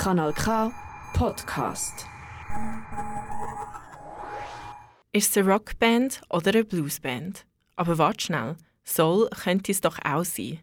Kanal 0.00 0.32
K 0.32 0.72
Podcast. 1.12 2.06
Ist 5.12 5.30
es 5.30 5.36
eine 5.36 5.52
Rockband 5.52 6.22
oder 6.30 6.54
eine 6.54 6.64
Bluesband? 6.64 7.44
Aber 7.76 7.98
warte 7.98 8.24
schnell, 8.24 8.56
Soul 8.82 9.28
könnte 9.28 9.72
es 9.72 9.82
doch 9.82 9.98
auch 10.02 10.24
sein. 10.24 10.52
Die 10.52 10.60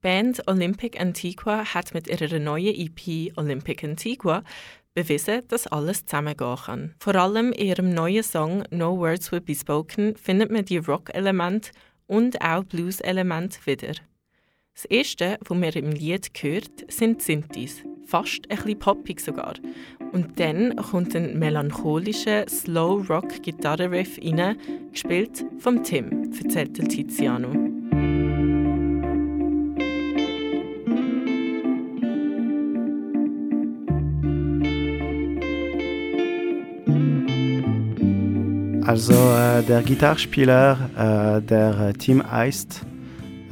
Band 0.00 0.48
Olympic 0.48 0.98
Antigua 0.98 1.66
hat 1.66 1.92
mit 1.92 2.08
ihrer 2.08 2.38
neuen 2.38 2.74
EP 2.74 3.36
Olympic 3.36 3.84
Antigua 3.84 4.42
bewiesen, 4.94 5.46
dass 5.48 5.66
alles 5.66 6.06
zusammengehen 6.06 6.56
kann. 6.56 6.94
Vor 6.98 7.14
allem 7.16 7.52
in 7.52 7.66
ihrem 7.66 7.90
neuen 7.92 8.22
Song 8.22 8.64
No 8.70 8.96
Words 8.96 9.32
Will 9.32 9.42
Be 9.42 9.54
Spoken 9.54 10.16
findet 10.16 10.50
man 10.50 10.64
die 10.64 10.78
Rock-Elemente 10.78 11.72
und 12.06 12.40
auch 12.40 12.64
Blues-Elemente 12.64 13.58
wieder. 13.66 13.92
Das 14.74 14.86
erste, 14.86 15.38
was 15.46 15.58
man 15.58 15.70
im 15.70 15.90
Lied 15.90 16.30
hört, 16.40 16.90
sind 16.90 17.20
Synthes, 17.20 17.82
fast 18.06 18.50
ein 18.50 18.56
bisschen 18.56 18.78
poppig 18.78 19.20
sogar. 19.20 19.52
Und 20.12 20.40
dann 20.40 20.74
kommt 20.76 21.14
ein 21.14 21.38
melancholischer 21.38 22.48
Slow-Rock-Gitarre-Riff 22.48 24.18
rein, 24.18 24.56
gespielt 24.90 25.44
vom 25.58 25.84
Tim, 25.84 26.32
erzählt 26.42 26.74
Tiziano. 26.88 27.50
Also 38.86 39.12
äh, 39.12 39.62
der 39.62 39.82
Gitarrespieler, 39.82 41.36
äh, 41.38 41.42
der 41.42 41.92
Tim 41.98 42.22
heißt, 42.28 42.86
äh, 42.86 42.91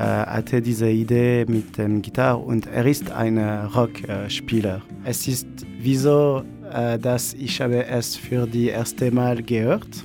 hatte 0.01 0.63
diese 0.63 0.89
Idee 0.89 1.45
mit 1.47 1.77
dem 1.77 2.03
Gitarre 2.03 2.39
und 2.39 2.67
er 2.67 2.87
ist 2.87 3.11
ein 3.11 3.39
Rockspieler. 3.39 4.83
Es 5.05 5.29
ist 5.29 5.47
wieso, 5.79 6.43
äh, 6.73 6.99
dass 6.99 7.35
ich 7.35 7.61
habe 7.61 7.85
es 7.87 8.17
für 8.17 8.47
die 8.47 8.69
erste 8.69 9.11
Mal 9.11 9.43
gehört 9.43 10.05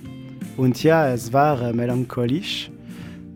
und 0.58 0.81
ja, 0.83 1.09
es 1.09 1.33
war 1.33 1.73
melancholisch. 1.73 2.72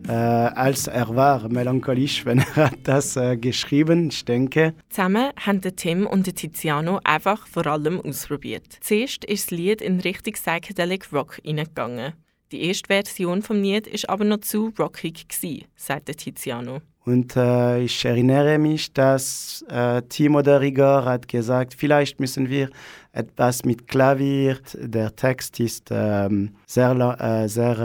Äh, 0.08 0.12
als 0.12 0.86
er 0.86 1.14
war 1.14 1.48
melancholisch, 1.48 2.24
wenn 2.24 2.42
er 2.56 2.70
das 2.82 3.16
äh, 3.16 3.36
geschrieben, 3.36 4.08
ich 4.08 4.24
denke. 4.24 4.74
Zusammen 4.88 5.30
haben 5.38 5.60
Tim 5.60 6.06
und 6.06 6.34
Tiziano 6.34 7.00
einfach 7.04 7.46
vor 7.46 7.66
allem 7.66 8.00
ausprobiert. 8.00 8.78
Zuerst 8.80 9.24
ist 9.24 9.50
das 9.52 9.58
Lied 9.58 9.82
in 9.82 10.00
Richtung 10.00 10.32
Psychedelic 10.32 11.12
Rock 11.12 11.38
hineingegangen. 11.44 12.14
Die 12.52 12.62
erste 12.64 12.88
Version 12.88 13.42
vom 13.42 13.62
Lied 13.62 13.86
ist 13.86 14.08
aber 14.10 14.24
noch 14.24 14.40
zu 14.40 14.72
rockig 14.76 15.28
gewesen, 15.28 15.66
sagt 15.76 16.06
Tiziano. 16.16 16.80
Und 17.04 17.36
äh, 17.36 17.82
ich 17.82 18.04
erinnere 18.04 18.58
mich, 18.58 18.92
dass 18.92 19.64
äh, 19.68 20.02
Timo 20.02 20.42
der 20.42 20.60
Rigor 20.60 21.04
hat 21.04 21.28
gesagt, 21.28 21.74
vielleicht 21.74 22.18
müssen 22.18 22.50
wir 22.50 22.68
etwas 23.12 23.64
mit 23.64 23.86
Klavier. 23.86 24.58
Der 24.74 25.14
Text 25.14 25.60
ist 25.60 25.88
ähm, 25.90 26.56
sehr, 26.66 26.90
äh, 27.20 27.48
sehr 27.48 27.78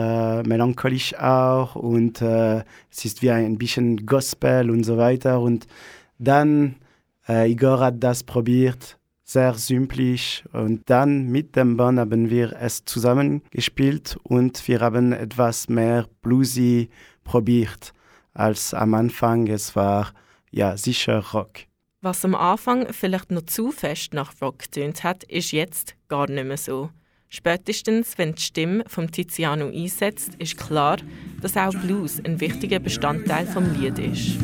äh, 0.44 0.48
melancholisch 0.48 1.14
auch 1.16 1.76
und 1.76 2.22
äh, 2.22 2.64
es 2.92 3.06
ist 3.06 3.22
wie 3.22 3.32
ein 3.32 3.58
bisschen 3.58 4.06
Gospel 4.06 4.70
und 4.72 4.84
so 4.84 4.98
weiter. 4.98 5.40
Und 5.42 5.68
dann 6.18 6.76
äh, 7.30 7.52
Igor 7.52 7.80
hat 7.80 8.04
das 8.04 8.24
probiert 8.24 8.98
sehr 9.26 9.56
simplisch. 9.56 10.44
Und 10.54 10.90
dann 10.90 11.28
mit 11.30 11.56
dem 11.56 11.76
Band 11.76 12.00
haben 12.00 12.30
wir 12.30 12.56
es 12.60 12.86
zusammengespielt 12.86 14.18
und 14.24 14.66
wir 14.68 14.80
haben 14.80 15.12
etwas 15.12 15.68
mehr 15.68 16.08
bluesy 16.22 16.90
probiert 17.24 17.92
als 18.34 18.74
am 18.74 18.94
Anfang. 18.94 19.48
Es 19.48 19.76
war 19.76 20.14
ja 20.52 20.78
sicher 20.78 21.20
Rock. 21.34 21.66
Was 22.02 22.24
am 22.24 22.36
Anfang 22.36 22.94
vielleicht 22.94 23.32
noch 23.32 23.42
zu 23.48 23.72
fest 23.72 24.14
nach 24.14 24.34
Rock 24.40 24.72
tönt 24.72 25.04
hat, 25.04 25.24
ist 25.24 25.52
jetzt 25.52 25.96
gar 26.08 26.30
nicht 26.30 26.46
mehr 26.46 26.58
so. 26.58 26.92
Spätestens, 27.30 28.18
wenn 28.20 28.36
die 28.36 28.42
Stimme 28.44 28.84
vom 28.88 29.12
Tiziano 29.12 29.68
einsetzt, 29.68 30.36
ist 30.36 30.58
klar, 30.58 30.98
dass 31.42 31.58
auch 31.58 31.74
Blues 31.74 32.24
ein 32.24 32.40
wichtiger 32.40 32.80
Bestandteil 32.80 33.48
vom 33.48 33.74
Lied 33.74 33.98
ist. 33.98 34.38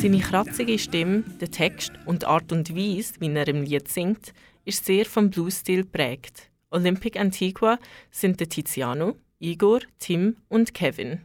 Seine 0.00 0.20
kratzige 0.20 0.78
Stimme, 0.78 1.24
der 1.40 1.50
Text 1.50 1.90
und 2.06 2.22
die 2.22 2.26
Art 2.26 2.52
und 2.52 2.72
Weise, 2.76 3.14
wie 3.18 3.34
er 3.34 3.48
im 3.48 3.64
Lied 3.64 3.88
singt, 3.88 4.32
ist 4.64 4.84
sehr 4.84 5.04
vom 5.04 5.28
Blues-Stil 5.28 5.84
prägt. 5.84 6.52
Olympic 6.70 7.18
Antigua 7.18 7.80
sind 8.12 8.38
der 8.38 8.48
Tiziano, 8.48 9.16
Igor, 9.40 9.80
Tim 9.98 10.36
und 10.48 10.72
Kevin. 10.72 11.22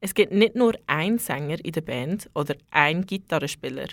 Es 0.00 0.14
gibt 0.14 0.32
nicht 0.32 0.54
nur 0.54 0.72
einen 0.86 1.18
Sänger 1.18 1.62
in 1.62 1.72
der 1.72 1.82
Band 1.82 2.30
oder 2.34 2.54
einen 2.70 3.04
Gitarrespieler. 3.04 3.88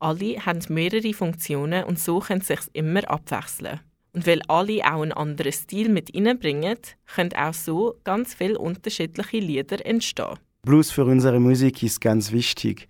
Alle 0.00 0.44
haben 0.44 0.60
mehrere 0.68 1.14
Funktionen 1.14 1.84
und 1.84 1.98
so 1.98 2.18
können 2.18 2.42
sich 2.42 2.60
immer 2.74 3.10
abwechseln. 3.10 3.80
Und 4.12 4.26
weil 4.26 4.42
alle 4.48 4.84
auch 4.84 5.00
einen 5.00 5.12
anderen 5.12 5.52
Stil 5.52 5.88
mit 5.88 6.14
reinbringen, 6.14 6.76
können 7.14 7.32
auch 7.32 7.54
so 7.54 7.94
ganz 8.04 8.34
viele 8.34 8.58
unterschiedliche 8.58 9.38
Lieder 9.38 9.86
entstehen. 9.86 10.38
Blues 10.60 10.90
für 10.90 11.06
unsere 11.06 11.40
Musik 11.40 11.82
ist 11.82 12.02
ganz 12.02 12.32
wichtig 12.32 12.86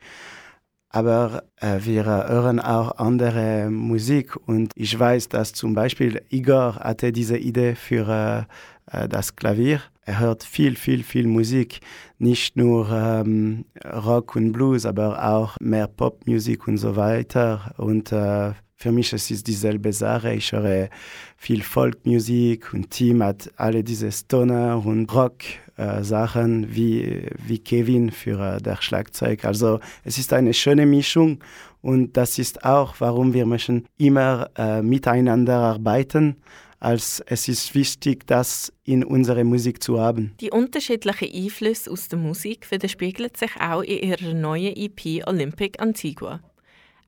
aber 0.93 1.45
äh, 1.57 1.79
wir 1.81 2.05
hören 2.05 2.61
auch 2.61 2.99
andere 2.99 3.71
Musik 3.71 4.37
und 4.47 4.73
ich 4.77 4.97
weiß, 4.99 5.31
dass 5.31 5.55
zum 5.55 5.75
Beispiel 5.75 6.23
Igor 6.29 6.77
hatte 6.77 7.13
diese 7.13 7.39
Idee 7.39 7.75
für 7.75 8.47
äh, 8.91 9.09
das 9.09 9.35
Klavier. 9.35 9.81
Er 10.05 10.21
hört 10.21 10.45
viel, 10.45 10.77
viel, 10.77 11.03
viel 11.03 11.27
Musik, 11.27 11.81
nicht 12.19 12.57
nur 12.57 12.91
ähm, 12.91 13.65
Rock 13.85 14.37
und 14.37 14.53
Blues, 14.53 14.85
aber 14.85 15.25
auch 15.25 15.57
mehr 15.61 15.87
Popmusik 15.87 16.69
und 16.69 16.77
so 16.77 16.95
weiter. 16.97 17.73
Und 17.79 18.13
äh, 18.13 18.53
für 18.77 18.93
mich 18.93 19.13
es 19.13 19.31
ist 19.31 19.47
dieselbe 19.47 19.93
Sache. 19.93 20.35
Ich 20.35 20.53
höre 20.53 20.91
viel 21.37 21.63
Folkmusik 21.63 22.75
und 22.75 22.91
Tim 22.91 23.23
hat 23.23 23.51
alle 23.57 23.83
diese 23.83 24.11
Stoner 24.13 24.85
und 24.85 25.13
Rock 25.15 25.45
äh, 25.83 26.05
Sachen 26.05 26.75
wie, 26.75 27.27
wie 27.47 27.59
Kevin 27.59 28.11
für 28.11 28.57
äh, 28.57 28.63
das 28.63 28.83
Schlagzeug. 28.85 29.45
Also 29.45 29.81
es 30.05 30.19
ist 30.19 30.33
eine 30.33 30.55
schöne 30.55 30.87
Mischung 30.87 31.41
und 31.81 32.17
das 32.17 32.39
ist 32.39 32.65
auch, 32.65 32.95
warum 32.99 33.35
wir 33.35 33.47
möchten 33.47 33.87
immer 33.99 34.51
äh, 34.57 34.83
miteinander 34.83 35.59
arbeiten 35.59 36.37
als 36.83 37.23
es 37.27 37.47
ist 37.47 37.77
wichtig, 37.77 38.27
das 38.27 38.73
in 38.83 39.05
unserer 39.05 39.45
Musik 39.45 39.81
zu 39.83 40.01
haben. 40.01 40.35
Die 40.41 40.51
unterschiedlichen 40.51 41.33
Einflüsse 41.33 41.89
aus 41.89 42.09
der 42.09 42.19
Musik 42.19 42.69
widerspiegeln 42.73 43.31
sich 43.37 43.53
auch 43.61 43.83
in 43.83 44.11
ihrer 44.11 44.35
neuen 44.35 44.75
EP 44.77 45.25
Olympic 45.29 45.81
Antigua. 45.81 46.41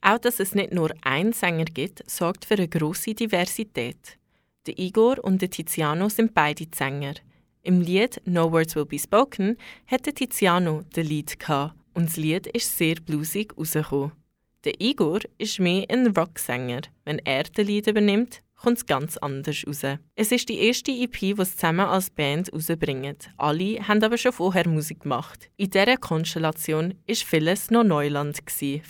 Auch 0.01 0.19
dass 0.19 0.39
es 0.39 0.55
nicht 0.55 0.73
nur 0.73 0.91
einen 1.03 1.33
Sänger 1.33 1.65
gibt, 1.65 2.09
sorgt 2.09 2.45
für 2.45 2.55
eine 2.55 2.69
grosse 2.69 3.15
Diversität. 3.15 4.19
Der 4.67 4.79
Igor 4.79 5.23
und 5.25 5.43
der 5.43 5.51
Tiziano 5.51 6.09
sind 6.09 6.35
beide 6.35 6.67
Sänger. 6.73 7.15
Im 7.67 7.81
Lied 7.81 8.21
No 8.27 8.53
Words 8.53 8.77
Will 8.77 8.85
Be 8.85 8.99
Spoken 8.99 9.57
hatte 9.87 10.13
Tiziano 10.13 10.83
den 10.95 11.07
Lied 11.07 11.39
und 11.95 12.09
das 12.11 12.17
Lied 12.19 12.47
ist 12.49 12.77
sehr 12.77 12.97
bluesig 12.97 13.55
rausgekommen. 13.57 14.13
Der 14.65 14.79
Igor 14.79 15.21
ist 15.39 15.59
mehr 15.61 15.87
ein 15.89 16.09
Rocksänger. 16.09 16.83
Wenn 17.07 17.21
er 17.21 17.45
den 17.45 17.67
Lied 17.67 17.87
übernimmt, 17.87 18.43
kommt 18.55 18.77
es 18.77 18.85
ganz 18.85 19.17
anders 19.17 19.65
raus. 19.67 19.99
Es 20.15 20.31
ist 20.31 20.51
die 20.51 20.59
erste 20.59 20.93
EP, 20.93 21.19
die 21.19 21.35
sie 21.35 21.57
zusammen 21.57 21.87
als 21.87 22.11
Band 22.11 22.53
rausbringen. 22.53 23.17
Alle 23.39 23.89
haben 23.89 24.03
aber 24.03 24.19
schon 24.19 24.33
vorher 24.33 24.69
Musik 24.69 25.01
gemacht. 25.01 25.49
In 25.57 25.71
dieser 25.71 25.97
Konstellation 25.97 26.93
war 27.07 27.17
vieles 27.17 27.71
noch 27.71 27.85
Neuland, 27.85 28.41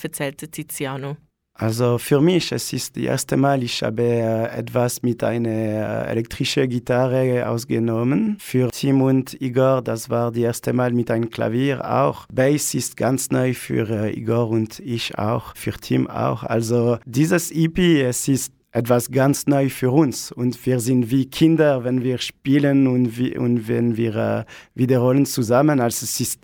erzählte 0.02 0.48
Tiziano. 0.48 1.16
Also 1.56 1.98
für 1.98 2.20
mich, 2.20 2.50
es 2.50 2.72
ist 2.72 2.96
das 2.96 3.04
erste 3.04 3.36
Mal, 3.36 3.62
ich 3.62 3.80
habe 3.84 4.02
äh, 4.02 4.58
etwas 4.58 5.02
mit 5.02 5.22
einer 5.22 5.48
äh, 5.48 6.10
elektrischen 6.10 6.68
Gitarre 6.68 7.48
ausgenommen. 7.48 8.36
Für 8.40 8.70
Tim 8.72 9.00
und 9.02 9.40
Igor, 9.40 9.80
das 9.80 10.10
war 10.10 10.32
das 10.32 10.40
erste 10.40 10.72
Mal 10.72 10.92
mit 10.92 11.12
einem 11.12 11.30
Klavier 11.30 11.88
auch. 11.88 12.26
Bass 12.26 12.74
ist 12.74 12.96
ganz 12.96 13.30
neu 13.30 13.54
für 13.54 13.88
äh, 13.88 14.18
Igor 14.18 14.48
und 14.48 14.80
ich 14.80 15.16
auch, 15.16 15.54
für 15.54 15.70
Tim 15.74 16.08
auch. 16.08 16.42
Also 16.42 16.98
dieses 17.06 17.52
EP, 17.52 17.78
es 18.02 18.26
ist 18.26 18.52
etwas 18.72 19.12
ganz 19.12 19.46
neu 19.46 19.68
für 19.68 19.92
uns 19.92 20.32
und 20.32 20.66
wir 20.66 20.80
sind 20.80 21.12
wie 21.12 21.26
Kinder, 21.26 21.84
wenn 21.84 22.02
wir 22.02 22.18
spielen 22.18 22.88
und, 22.88 23.16
wie, 23.16 23.38
und 23.38 23.68
wenn 23.68 23.96
wir 23.96 24.16
äh, 24.16 24.44
wiederholen 24.74 25.24
zusammen. 25.24 25.78
Also 25.78 26.02
es 26.02 26.18
ist, 26.18 26.40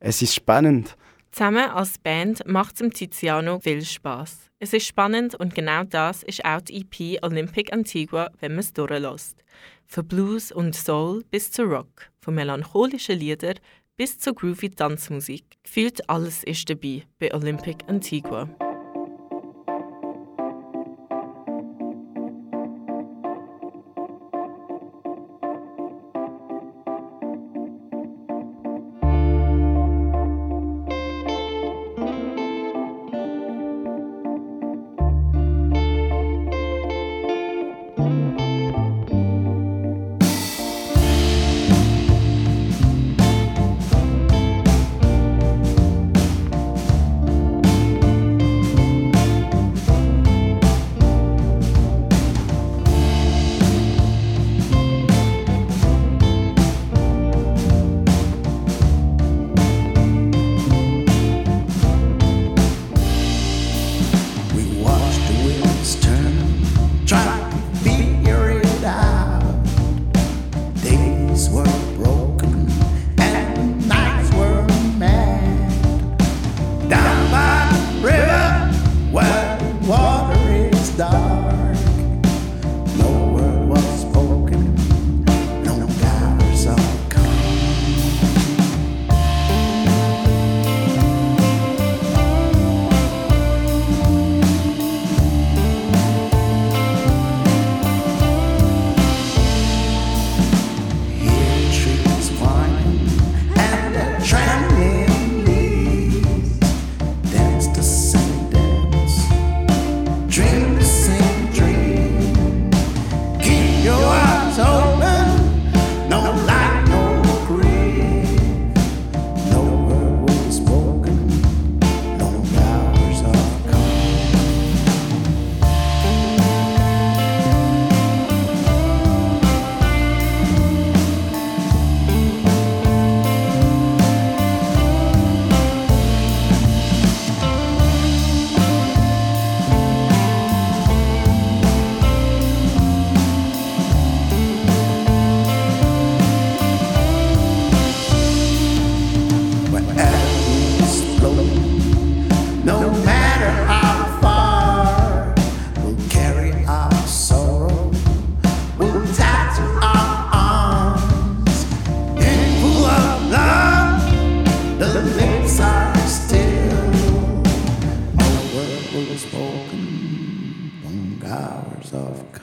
es 0.00 0.22
ist 0.22 0.34
spannend. 0.34 0.96
Zusammen 1.34 1.68
als 1.68 1.98
Band 1.98 2.46
macht 2.46 2.80
es 2.80 2.90
Tiziano 2.90 3.58
viel 3.58 3.84
Spaß. 3.84 4.52
Es 4.60 4.72
ist 4.72 4.86
spannend 4.86 5.34
und 5.34 5.52
genau 5.52 5.82
das 5.82 6.22
ist 6.22 6.44
auch 6.44 6.60
die 6.60 6.82
EP 6.82 7.20
Olympic 7.24 7.72
Antigua, 7.72 8.30
wenn 8.38 8.52
man 8.52 8.60
es 8.60 8.72
durchlässt. 8.72 9.42
Von 9.84 10.06
Blues 10.06 10.52
und 10.52 10.76
Soul 10.76 11.24
bis 11.32 11.50
zu 11.50 11.64
Rock, 11.64 12.08
von 12.20 12.36
melancholischen 12.36 13.18
Liedern 13.18 13.58
bis 13.96 14.16
zu 14.16 14.32
groovy 14.32 14.70
Tanzmusik. 14.70 15.44
Gefühlt 15.64 16.08
alles 16.08 16.44
ist 16.44 16.70
dabei 16.70 17.02
bei 17.18 17.34
Olympic 17.34 17.78
Antigua. 17.88 18.48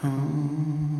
home. 0.01 0.90